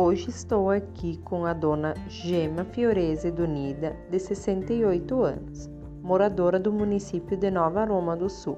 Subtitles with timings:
[0.00, 5.68] Hoje estou aqui com a dona Gema Fiorese Dunida, de 68 anos,
[6.00, 8.56] moradora do município de Nova Roma do Sul.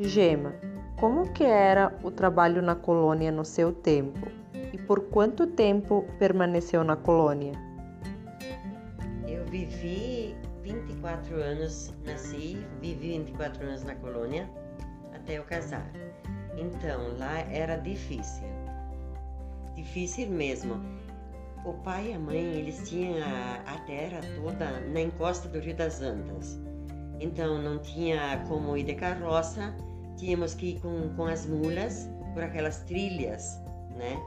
[0.00, 0.54] Gema,
[0.98, 4.28] como que era o trabalho na colônia no seu tempo
[4.72, 7.52] e por quanto tempo permaneceu na colônia?
[9.28, 14.48] Eu vivi 24 anos, nasci, vivi 24 anos na colônia
[15.14, 15.86] até eu casar.
[16.56, 18.46] Então lá era difícil
[19.76, 20.80] difícil mesmo.
[21.64, 25.76] O pai e a mãe, eles tinham a, a terra toda na encosta do Rio
[25.76, 26.58] das Antas.
[27.20, 29.74] Então não tinha como ir de carroça,
[30.16, 33.60] tínhamos que ir com, com as mulas por aquelas trilhas,
[33.96, 34.20] né?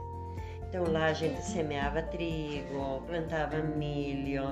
[0.68, 4.44] Então lá a gente semeava trigo, plantava milho,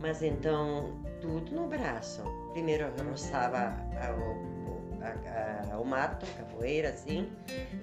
[0.00, 2.22] mas então tudo no braço.
[2.52, 3.74] Primeiro roçava
[4.18, 7.30] o, o mato, a capoeira assim,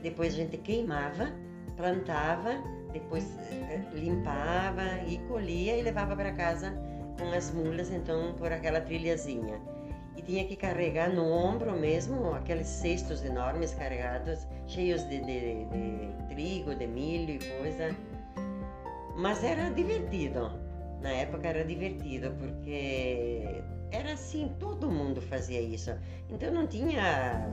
[0.02, 1.32] depois a gente queimava
[1.80, 6.74] plantava, depois eh, limpava e colhia e levava para casa
[7.18, 9.62] com as mulas, então por aquela trilhazinha.
[10.18, 16.28] E tinha que carregar no ombro mesmo aqueles cestos enormes carregados, cheios de, de, de
[16.28, 17.96] trigo, de milho e coisa.
[19.16, 20.52] Mas era divertido.
[21.02, 25.92] Na época era divertido porque era assim, todo mundo fazia isso.
[26.30, 27.48] Então não tinha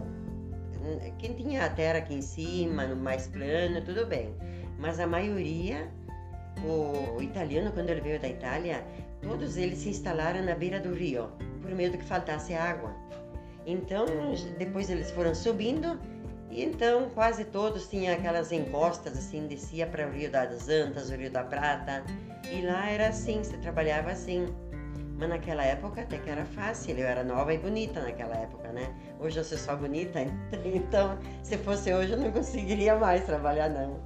[1.19, 4.35] quem tinha a terra aqui em cima, no mais plano, tudo bem.
[4.79, 5.89] Mas a maioria,
[6.65, 8.85] o, italiano, quando ele veio da Itália,
[9.23, 11.29] todos eles se instalaram na beira do rio,
[11.63, 12.95] por medo que faltasse água.
[13.67, 14.07] Então,
[14.59, 15.99] depois eles foram subindo,
[16.51, 21.17] e então quase todos tinham aquelas encostas, assim, descia para o Rio das Antas, o
[21.17, 22.05] Rio da Prata,
[22.51, 24.47] e lá era assim, se trabalhava assim.
[25.19, 28.95] Mas naquela época até que era fácil, eu era nova e bonita naquela época, né?
[29.19, 30.21] Hoje eu sou só bonita,
[30.65, 33.99] então se fosse hoje eu não conseguiria mais trabalhar não.